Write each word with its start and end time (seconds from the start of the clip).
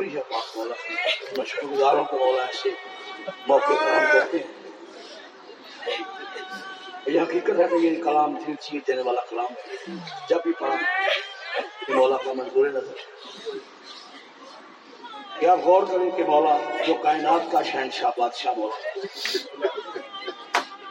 کافی 0.00 0.14
ہے 0.16 0.20
پاک 0.30 0.56
والا 0.56 0.74
مشکل 1.38 1.66
گزاروں 1.70 2.04
کو 2.10 2.16
مولا 2.24 2.42
ایسے 2.44 2.70
موقع 3.46 3.72
فراہم 3.82 4.04
کرتے 4.12 4.38
ہیں 4.38 4.58
یہ 7.14 7.20
حقیقت 7.20 7.58
ہے 7.60 7.66
کہ 7.70 7.76
یہ 7.86 8.02
کلام 8.04 8.34
دل 8.46 8.54
چیر 8.68 8.80
دینے 8.88 9.02
والا 9.06 9.20
کلام 9.30 9.52
ہے 9.52 9.94
جب 10.28 10.38
بھی 10.44 10.52
پڑھا 10.60 10.74
یہ 11.88 11.94
مولا 11.94 12.16
کا 12.24 12.32
منظور 12.36 12.68
نظر 12.68 13.58
کیا 15.38 15.54
غور 15.64 15.82
کریں 15.92 16.10
کہ 16.16 16.24
مولا 16.30 16.56
جو 16.86 16.94
کائنات 17.02 17.50
کا 17.52 17.62
شہنشاہ 17.70 18.10
بادشاہ 18.18 18.54
مولا 18.56 19.78